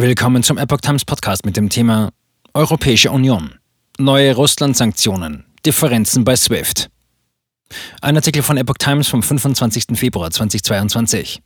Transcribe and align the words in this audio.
Willkommen 0.00 0.42
zum 0.42 0.56
Epoch 0.56 0.80
Times 0.80 1.04
Podcast 1.04 1.44
mit 1.44 1.58
dem 1.58 1.68
Thema 1.68 2.08
Europäische 2.54 3.10
Union. 3.10 3.56
Neue 3.98 4.34
Russland-Sanktionen. 4.34 5.44
Differenzen 5.66 6.24
bei 6.24 6.36
SWIFT. 6.36 6.88
Ein 8.00 8.16
Artikel 8.16 8.42
von 8.42 8.56
Epoch 8.56 8.78
Times 8.78 9.08
vom 9.08 9.22
25. 9.22 9.98
Februar 9.98 10.30
2022. 10.30 11.42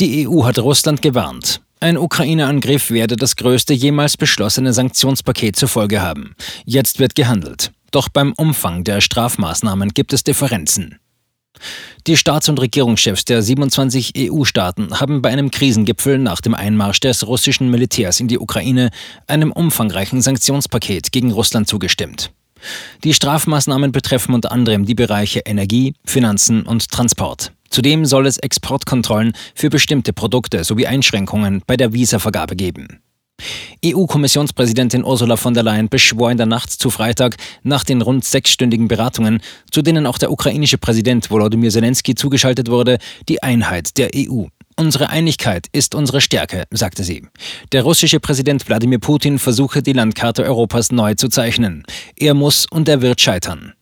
Die 0.00 0.26
EU 0.26 0.46
hat 0.46 0.58
Russland 0.58 1.02
gewarnt. 1.02 1.60
Ein 1.80 1.98
Ukraine-Angriff 1.98 2.90
werde 2.90 3.16
das 3.16 3.36
größte 3.36 3.74
jemals 3.74 4.16
beschlossene 4.16 4.72
Sanktionspaket 4.72 5.54
zur 5.54 5.68
Folge 5.68 6.00
haben. 6.00 6.34
Jetzt 6.64 6.98
wird 6.98 7.14
gehandelt. 7.14 7.72
Doch 7.90 8.08
beim 8.08 8.32
Umfang 8.38 8.84
der 8.84 9.02
Strafmaßnahmen 9.02 9.90
gibt 9.90 10.14
es 10.14 10.24
Differenzen. 10.24 10.98
Die 12.06 12.16
Staats- 12.16 12.48
und 12.48 12.58
Regierungschefs 12.58 13.26
der 13.26 13.42
27 13.42 14.14
EU-Staaten 14.16 14.98
haben 14.98 15.20
bei 15.20 15.28
einem 15.28 15.50
Krisengipfel 15.50 16.18
nach 16.18 16.40
dem 16.40 16.54
Einmarsch 16.54 17.00
des 17.00 17.26
russischen 17.26 17.70
Militärs 17.70 18.20
in 18.20 18.28
die 18.28 18.38
Ukraine 18.38 18.90
einem 19.26 19.52
umfangreichen 19.52 20.22
Sanktionspaket 20.22 21.12
gegen 21.12 21.32
Russland 21.32 21.68
zugestimmt. 21.68 22.30
Die 23.04 23.12
Strafmaßnahmen 23.12 23.92
betreffen 23.92 24.34
unter 24.34 24.52
anderem 24.52 24.86
die 24.86 24.94
Bereiche 24.94 25.40
Energie, 25.40 25.92
Finanzen 26.04 26.62
und 26.62 26.90
Transport. 26.90 27.52
Zudem 27.68 28.06
soll 28.06 28.26
es 28.26 28.38
Exportkontrollen 28.38 29.32
für 29.54 29.68
bestimmte 29.68 30.14
Produkte 30.14 30.64
sowie 30.64 30.86
Einschränkungen 30.86 31.62
bei 31.66 31.76
der 31.76 31.92
Visavergabe 31.92 32.56
geben. 32.56 33.00
EU-Kommissionspräsidentin 33.84 35.04
Ursula 35.04 35.36
von 35.36 35.54
der 35.54 35.62
Leyen 35.62 35.88
beschwor 35.88 36.30
in 36.30 36.36
der 36.36 36.46
Nacht 36.46 36.70
zu 36.70 36.90
Freitag 36.90 37.36
nach 37.62 37.84
den 37.84 38.02
rund 38.02 38.24
sechsstündigen 38.24 38.88
Beratungen, 38.88 39.40
zu 39.70 39.82
denen 39.82 40.06
auch 40.06 40.18
der 40.18 40.32
ukrainische 40.32 40.78
Präsident 40.78 41.30
Volodymyr 41.30 41.70
Zelensky 41.70 42.14
zugeschaltet 42.14 42.68
wurde, 42.70 42.98
die 43.28 43.42
Einheit 43.42 43.96
der 43.96 44.10
EU. 44.14 44.46
Unsere 44.76 45.10
Einigkeit 45.10 45.66
ist 45.72 45.94
unsere 45.94 46.20
Stärke, 46.20 46.64
sagte 46.70 47.02
sie. 47.02 47.26
Der 47.72 47.82
russische 47.82 48.20
Präsident 48.20 48.68
Wladimir 48.68 49.00
Putin 49.00 49.38
versuche 49.38 49.82
die 49.82 49.92
Landkarte 49.92 50.44
Europas 50.44 50.92
neu 50.92 51.14
zu 51.14 51.28
zeichnen. 51.28 51.82
Er 52.16 52.34
muss 52.34 52.66
und 52.66 52.88
er 52.88 53.02
wird 53.02 53.20
scheitern. 53.20 53.72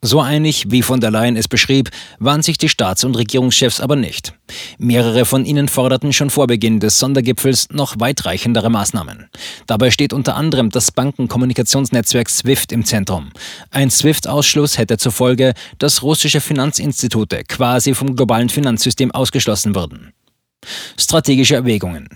So 0.00 0.20
einig, 0.20 0.66
wie 0.68 0.82
von 0.82 1.00
der 1.00 1.10
Leyen 1.10 1.36
es 1.36 1.48
beschrieb, 1.48 1.90
waren 2.20 2.42
sich 2.42 2.56
die 2.56 2.68
Staats- 2.68 3.02
und 3.02 3.16
Regierungschefs 3.16 3.80
aber 3.80 3.96
nicht. 3.96 4.32
Mehrere 4.78 5.24
von 5.24 5.44
ihnen 5.44 5.66
forderten 5.66 6.12
schon 6.12 6.30
vor 6.30 6.46
Beginn 6.46 6.78
des 6.78 7.00
Sondergipfels 7.00 7.70
noch 7.70 7.98
weitreichendere 7.98 8.70
Maßnahmen. 8.70 9.28
Dabei 9.66 9.90
steht 9.90 10.12
unter 10.12 10.36
anderem 10.36 10.70
das 10.70 10.92
Bankenkommunikationsnetzwerk 10.92 12.30
SWIFT 12.30 12.70
im 12.70 12.84
Zentrum. 12.84 13.30
Ein 13.70 13.90
SWIFT-Ausschluss 13.90 14.78
hätte 14.78 14.98
zur 14.98 15.10
Folge, 15.10 15.54
dass 15.78 16.02
russische 16.04 16.40
Finanzinstitute 16.40 17.42
quasi 17.48 17.92
vom 17.94 18.14
globalen 18.14 18.50
Finanzsystem 18.50 19.10
ausgeschlossen 19.10 19.74
würden. 19.74 20.12
Strategische 20.96 21.56
Erwägungen. 21.56 22.08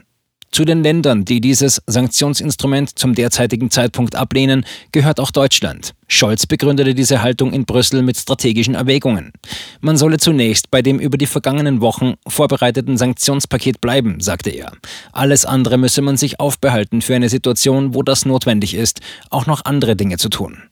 Zu 0.53 0.67
den 0.67 0.83
Ländern, 0.83 1.25
die 1.25 1.41
dieses 1.41 1.81
Sanktionsinstrument 1.87 2.99
zum 2.99 3.15
derzeitigen 3.15 3.71
Zeitpunkt 3.71 4.17
ablehnen, 4.17 4.67
gehört 4.93 5.19
auch 5.19 5.31
Deutschland. 5.31 5.95
Scholz 6.09 6.47
begründete 6.47 6.95
diese 6.95 7.23
Haltung 7.23 7.55
in 7.55 7.65
Brüssel 7.65 8.03
mit 8.03 8.19
strategischen 8.19 8.75
Erwägungen. 8.75 9.33
Man 9.81 9.97
solle 9.97 10.19
zunächst 10.19 10.71
bei 10.71 10.83
dem 10.83 10.99
über 10.99 11.17
die 11.17 11.25
vergangenen 11.25 11.81
Wochen 11.81 12.17
vorbereiteten 12.27 12.99
Sanktionspaket 12.99 13.81
bleiben, 13.81 14.21
sagte 14.21 14.51
er. 14.51 14.73
Alles 15.13 15.47
andere 15.47 15.79
müsse 15.79 16.03
man 16.03 16.19
sich 16.19 16.39
aufbehalten 16.39 17.01
für 17.01 17.15
eine 17.15 17.31
Situation, 17.31 17.95
wo 17.95 18.03
das 18.03 18.27
notwendig 18.27 18.75
ist, 18.75 19.01
auch 19.31 19.47
noch 19.47 19.65
andere 19.65 19.97
Dinge 19.97 20.19
zu 20.19 20.29
tun. 20.29 20.65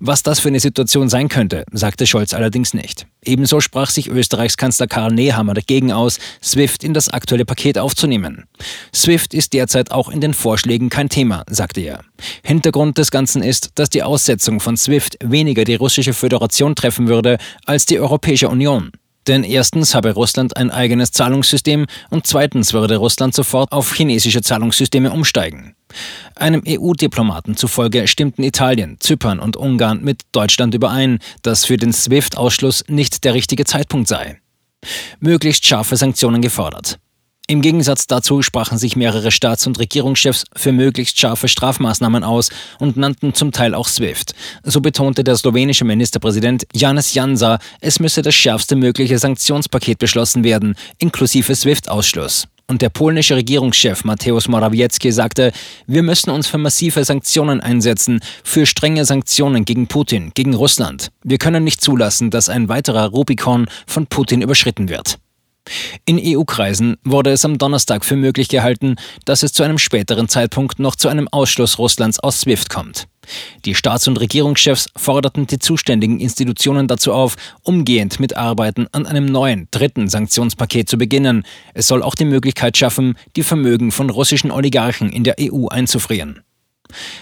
Was 0.00 0.22
das 0.22 0.40
für 0.40 0.48
eine 0.48 0.60
Situation 0.60 1.08
sein 1.08 1.28
könnte, 1.28 1.64
sagte 1.72 2.06
Scholz 2.06 2.34
allerdings 2.34 2.74
nicht. 2.74 3.06
Ebenso 3.24 3.60
sprach 3.60 3.90
sich 3.90 4.08
Österreichs 4.08 4.56
Kanzler 4.56 4.86
Karl 4.86 5.12
Nehammer 5.12 5.54
dagegen 5.54 5.92
aus, 5.92 6.18
SWIFT 6.42 6.84
in 6.84 6.94
das 6.94 7.08
aktuelle 7.08 7.44
Paket 7.44 7.78
aufzunehmen. 7.78 8.44
SWIFT 8.94 9.32
ist 9.34 9.52
derzeit 9.52 9.90
auch 9.90 10.10
in 10.10 10.20
den 10.20 10.34
Vorschlägen 10.34 10.90
kein 10.90 11.08
Thema, 11.08 11.44
sagte 11.48 11.80
er. 11.80 12.00
Hintergrund 12.42 12.98
des 12.98 13.10
Ganzen 13.10 13.42
ist, 13.42 13.70
dass 13.76 13.90
die 13.90 14.02
Aussetzung 14.02 14.60
von 14.60 14.76
SWIFT 14.76 15.18
weniger 15.24 15.64
die 15.64 15.76
russische 15.76 16.12
Föderation 16.12 16.74
treffen 16.74 17.08
würde 17.08 17.38
als 17.64 17.86
die 17.86 17.98
Europäische 17.98 18.48
Union. 18.48 18.92
Denn 19.26 19.44
erstens 19.44 19.94
habe 19.94 20.12
Russland 20.12 20.56
ein 20.56 20.70
eigenes 20.70 21.12
Zahlungssystem 21.12 21.86
und 22.10 22.26
zweitens 22.26 22.72
würde 22.72 22.96
Russland 22.96 23.34
sofort 23.34 23.72
auf 23.72 23.94
chinesische 23.94 24.42
Zahlungssysteme 24.42 25.10
umsteigen. 25.10 25.74
Einem 26.34 26.62
EU-Diplomaten 26.66 27.56
zufolge 27.56 28.06
stimmten 28.08 28.42
Italien, 28.42 28.96
Zypern 29.00 29.38
und 29.38 29.56
Ungarn 29.56 30.02
mit 30.02 30.22
Deutschland 30.32 30.74
überein, 30.74 31.18
dass 31.42 31.64
für 31.64 31.76
den 31.76 31.92
SWIFT-Ausschluss 31.92 32.84
nicht 32.88 33.24
der 33.24 33.34
richtige 33.34 33.64
Zeitpunkt 33.64 34.08
sei. 34.08 34.40
Möglichst 35.20 35.64
scharfe 35.64 35.96
Sanktionen 35.96 36.42
gefordert. 36.42 36.98
Im 37.46 37.60
Gegensatz 37.60 38.06
dazu 38.06 38.40
sprachen 38.40 38.78
sich 38.78 38.96
mehrere 38.96 39.30
Staats- 39.30 39.66
und 39.66 39.78
Regierungschefs 39.78 40.44
für 40.56 40.72
möglichst 40.72 41.18
scharfe 41.18 41.46
Strafmaßnahmen 41.46 42.24
aus 42.24 42.48
und 42.78 42.96
nannten 42.96 43.34
zum 43.34 43.52
Teil 43.52 43.74
auch 43.74 43.86
SWIFT. 43.86 44.34
So 44.62 44.80
betonte 44.80 45.24
der 45.24 45.36
slowenische 45.36 45.84
Ministerpräsident 45.84 46.66
Janis 46.72 47.12
Jansa, 47.12 47.58
es 47.82 48.00
müsse 48.00 48.22
das 48.22 48.34
schärfste 48.34 48.76
mögliche 48.76 49.18
Sanktionspaket 49.18 49.98
beschlossen 49.98 50.42
werden, 50.42 50.74
inklusive 50.98 51.54
SWIFT-Ausschluss. 51.54 52.46
Und 52.66 52.80
der 52.80 52.88
polnische 52.88 53.36
Regierungschef 53.36 54.04
Mateusz 54.04 54.48
Morawiecki 54.48 55.12
sagte, 55.12 55.52
wir 55.86 56.02
müssen 56.02 56.30
uns 56.30 56.46
für 56.46 56.56
massive 56.56 57.04
Sanktionen 57.04 57.60
einsetzen, 57.60 58.20
für 58.42 58.64
strenge 58.64 59.04
Sanktionen 59.04 59.66
gegen 59.66 59.86
Putin, 59.86 60.32
gegen 60.32 60.54
Russland. 60.54 61.10
Wir 61.22 61.36
können 61.36 61.62
nicht 61.62 61.82
zulassen, 61.82 62.30
dass 62.30 62.48
ein 62.48 62.70
weiterer 62.70 63.08
Rubikon 63.08 63.66
von 63.86 64.06
Putin 64.06 64.40
überschritten 64.40 64.88
wird. 64.88 65.18
In 66.04 66.20
EU-Kreisen 66.22 66.96
wurde 67.04 67.30
es 67.30 67.44
am 67.44 67.58
Donnerstag 67.58 68.04
für 68.04 68.16
möglich 68.16 68.48
gehalten, 68.48 68.96
dass 69.24 69.42
es 69.42 69.52
zu 69.52 69.62
einem 69.62 69.78
späteren 69.78 70.28
Zeitpunkt 70.28 70.78
noch 70.78 70.96
zu 70.96 71.08
einem 71.08 71.28
Ausschluss 71.28 71.78
Russlands 71.78 72.20
aus 72.20 72.40
SWIFT 72.40 72.68
kommt. 72.68 73.06
Die 73.64 73.74
Staats- 73.74 74.06
und 74.06 74.20
Regierungschefs 74.20 74.88
forderten 74.96 75.46
die 75.46 75.58
zuständigen 75.58 76.20
Institutionen 76.20 76.88
dazu 76.88 77.12
auf, 77.12 77.36
umgehend 77.62 78.20
mit 78.20 78.36
Arbeiten 78.36 78.86
an 78.92 79.06
einem 79.06 79.24
neuen, 79.24 79.68
dritten 79.70 80.08
Sanktionspaket 80.08 80.88
zu 80.88 80.98
beginnen. 80.98 81.44
Es 81.72 81.86
soll 81.86 82.02
auch 82.02 82.14
die 82.14 82.26
Möglichkeit 82.26 82.76
schaffen, 82.76 83.16
die 83.36 83.42
Vermögen 83.42 83.92
von 83.92 84.10
russischen 84.10 84.50
Oligarchen 84.50 85.10
in 85.10 85.24
der 85.24 85.36
EU 85.40 85.68
einzufrieren. 85.68 86.42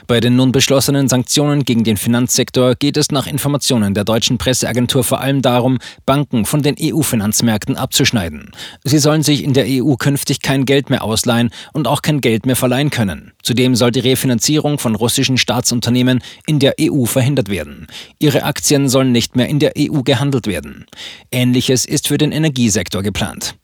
Bei 0.06 0.20
den 0.20 0.36
nun 0.36 0.52
beschlossenen 0.52 1.08
Sanktionen 1.08 1.64
gegen 1.64 1.84
den 1.84 1.96
Finanzsektor 1.96 2.74
geht 2.74 2.96
es 2.96 3.10
nach 3.10 3.26
Informationen 3.26 3.94
der 3.94 4.04
deutschen 4.04 4.38
Presseagentur 4.38 5.04
vor 5.04 5.20
allem 5.20 5.42
darum, 5.42 5.78
Banken 6.06 6.44
von 6.44 6.62
den 6.62 6.76
EU-Finanzmärkten 6.80 7.76
abzuschneiden. 7.76 8.50
Sie 8.84 8.98
sollen 8.98 9.22
sich 9.22 9.44
in 9.44 9.52
der 9.52 9.66
EU 9.68 9.94
künftig 9.94 10.40
kein 10.40 10.64
Geld 10.64 10.90
mehr 10.90 11.04
ausleihen 11.04 11.50
und 11.72 11.86
auch 11.88 12.02
kein 12.02 12.20
Geld 12.20 12.46
mehr 12.46 12.56
verleihen 12.56 12.90
können. 12.90 13.32
Zudem 13.42 13.74
soll 13.76 13.90
die 13.90 14.00
Refinanzierung 14.00 14.78
von 14.78 14.94
russischen 14.94 15.38
Staatsunternehmen 15.38 16.22
in 16.46 16.58
der 16.58 16.74
EU 16.80 17.04
verhindert 17.04 17.48
werden. 17.48 17.86
Ihre 18.18 18.44
Aktien 18.44 18.88
sollen 18.88 19.12
nicht 19.12 19.36
mehr 19.36 19.48
in 19.48 19.58
der 19.58 19.72
EU 19.78 20.02
gehandelt 20.02 20.46
werden. 20.46 20.86
Ähnliches 21.30 21.84
ist 21.84 22.08
für 22.08 22.18
den 22.18 22.32
Energiesektor 22.32 23.02
geplant. 23.02 23.54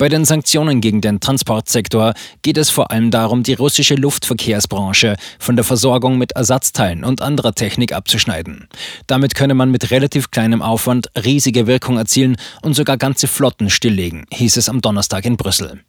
Bei 0.00 0.08
den 0.08 0.24
Sanktionen 0.24 0.80
gegen 0.80 1.02
den 1.02 1.20
Transportsektor 1.20 2.14
geht 2.40 2.56
es 2.56 2.70
vor 2.70 2.90
allem 2.90 3.10
darum, 3.10 3.42
die 3.42 3.52
russische 3.52 3.96
Luftverkehrsbranche 3.96 5.16
von 5.38 5.56
der 5.56 5.64
Versorgung 5.64 6.16
mit 6.16 6.32
Ersatzteilen 6.32 7.04
und 7.04 7.20
anderer 7.20 7.52
Technik 7.52 7.92
abzuschneiden. 7.92 8.66
Damit 9.06 9.34
könne 9.34 9.52
man 9.52 9.70
mit 9.70 9.90
relativ 9.90 10.30
kleinem 10.30 10.62
Aufwand 10.62 11.08
riesige 11.22 11.66
Wirkung 11.66 11.98
erzielen 11.98 12.38
und 12.62 12.72
sogar 12.72 12.96
ganze 12.96 13.26
Flotten 13.26 13.68
stilllegen, 13.68 14.24
hieß 14.32 14.56
es 14.56 14.70
am 14.70 14.80
Donnerstag 14.80 15.26
in 15.26 15.36
Brüssel. 15.36 15.82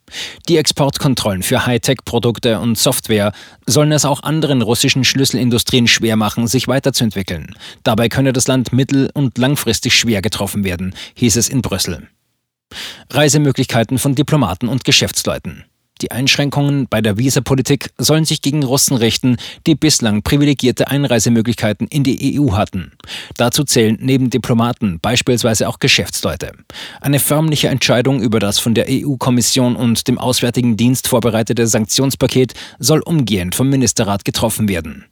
Die 0.46 0.58
Exportkontrollen 0.58 1.42
für 1.42 1.64
Hightech-Produkte 1.64 2.60
und 2.60 2.76
Software 2.76 3.32
sollen 3.64 3.92
es 3.92 4.04
auch 4.04 4.24
anderen 4.24 4.60
russischen 4.60 5.04
Schlüsselindustrien 5.04 5.88
schwer 5.88 6.16
machen, 6.16 6.48
sich 6.48 6.68
weiterzuentwickeln. 6.68 7.56
Dabei 7.82 8.10
könne 8.10 8.34
das 8.34 8.46
Land 8.46 8.74
mittel- 8.74 9.08
und 9.14 9.38
langfristig 9.38 9.94
schwer 9.94 10.20
getroffen 10.20 10.64
werden, 10.64 10.94
hieß 11.14 11.36
es 11.36 11.48
in 11.48 11.62
Brüssel. 11.62 12.08
Reisemöglichkeiten 13.10 13.98
von 13.98 14.14
Diplomaten 14.14 14.68
und 14.68 14.84
Geschäftsleuten. 14.84 15.64
Die 16.02 16.10
Einschränkungen 16.10 16.88
bei 16.90 17.00
der 17.00 17.16
Visapolitik 17.16 17.90
sollen 17.96 18.24
sich 18.24 18.42
gegen 18.42 18.64
Russen 18.64 18.96
richten, 18.96 19.36
die 19.68 19.76
bislang 19.76 20.22
privilegierte 20.22 20.88
Einreisemöglichkeiten 20.88 21.86
in 21.86 22.02
die 22.02 22.40
EU 22.40 22.54
hatten. 22.54 22.92
Dazu 23.36 23.62
zählen 23.62 23.96
neben 24.00 24.28
Diplomaten 24.28 24.98
beispielsweise 25.00 25.68
auch 25.68 25.78
Geschäftsleute. 25.78 26.52
Eine 27.00 27.20
förmliche 27.20 27.68
Entscheidung 27.68 28.20
über 28.20 28.40
das 28.40 28.58
von 28.58 28.74
der 28.74 28.86
EU-Kommission 28.88 29.76
und 29.76 30.08
dem 30.08 30.18
Auswärtigen 30.18 30.76
Dienst 30.76 31.06
vorbereitete 31.06 31.68
Sanktionspaket 31.68 32.54
soll 32.80 33.00
umgehend 33.00 33.54
vom 33.54 33.68
Ministerrat 33.68 34.24
getroffen 34.24 34.68
werden. 34.68 35.04